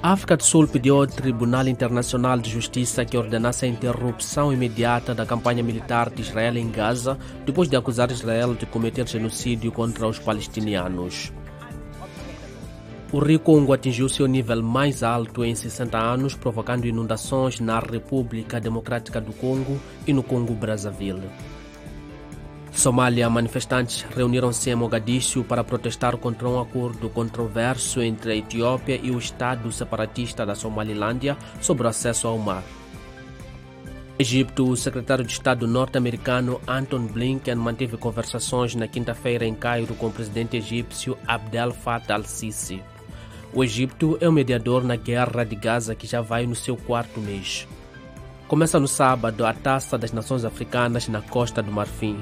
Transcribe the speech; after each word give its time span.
A 0.00 0.12
África 0.12 0.36
do 0.36 0.44
Sul 0.44 0.68
pediu 0.68 0.96
ao 0.96 1.08
Tribunal 1.08 1.66
Internacional 1.66 2.38
de 2.38 2.48
Justiça 2.48 3.04
que 3.04 3.16
ordenasse 3.16 3.64
a 3.64 3.68
interrupção 3.68 4.52
imediata 4.52 5.12
da 5.12 5.26
campanha 5.26 5.60
militar 5.60 6.08
de 6.08 6.22
Israel 6.22 6.56
em 6.56 6.70
Gaza, 6.70 7.18
depois 7.44 7.68
de 7.68 7.74
acusar 7.74 8.08
Israel 8.12 8.54
de 8.54 8.64
cometer 8.64 9.08
genocídio 9.08 9.72
contra 9.72 10.06
os 10.06 10.20
palestinianos. 10.20 11.32
O 13.10 13.18
Rio 13.18 13.40
Congo 13.40 13.72
atingiu 13.72 14.08
seu 14.08 14.28
nível 14.28 14.62
mais 14.62 15.02
alto 15.02 15.44
em 15.44 15.56
60 15.56 15.98
anos, 15.98 16.32
provocando 16.32 16.86
inundações 16.86 17.58
na 17.58 17.80
República 17.80 18.60
Democrática 18.60 19.20
do 19.20 19.32
Congo 19.32 19.80
e 20.06 20.12
no 20.12 20.22
Congo-Brazzaville. 20.22 21.28
Somália, 22.78 23.28
manifestantes 23.28 24.06
reuniram-se 24.14 24.70
em 24.70 24.74
Mogadishu 24.76 25.42
para 25.42 25.64
protestar 25.64 26.16
contra 26.16 26.48
um 26.48 26.60
acordo 26.60 27.10
controverso 27.10 28.00
entre 28.00 28.30
a 28.30 28.36
Etiópia 28.36 29.00
e 29.02 29.10
o 29.10 29.18
Estado 29.18 29.72
separatista 29.72 30.46
da 30.46 30.54
Somalilândia 30.54 31.36
sobre 31.60 31.88
o 31.88 31.90
acesso 31.90 32.28
ao 32.28 32.38
mar. 32.38 32.62
Egito, 34.16 34.68
o 34.68 34.76
secretário 34.76 35.24
de 35.24 35.32
Estado 35.32 35.66
norte-americano 35.66 36.60
Anton 36.68 37.04
Blinken 37.08 37.56
manteve 37.56 37.96
conversações 37.96 38.76
na 38.76 38.86
quinta-feira 38.86 39.44
em 39.44 39.56
Cairo 39.56 39.94
com 39.94 40.06
o 40.06 40.12
presidente 40.12 40.56
egípcio 40.56 41.18
Abdel 41.26 41.72
Fattah 41.72 42.14
al-Sisi. 42.14 42.80
O 43.52 43.64
Egito 43.64 44.16
é 44.20 44.28
o 44.28 44.32
mediador 44.32 44.84
na 44.84 44.94
guerra 44.94 45.42
de 45.42 45.56
Gaza 45.56 45.96
que 45.96 46.06
já 46.06 46.20
vai 46.20 46.46
no 46.46 46.54
seu 46.54 46.76
quarto 46.76 47.18
mês. 47.18 47.66
Começa 48.46 48.78
no 48.78 48.86
sábado 48.86 49.44
a 49.44 49.52
Taça 49.52 49.98
das 49.98 50.12
Nações 50.12 50.44
Africanas 50.44 51.08
na 51.08 51.20
Costa 51.20 51.60
do 51.60 51.72
Marfim. 51.72 52.16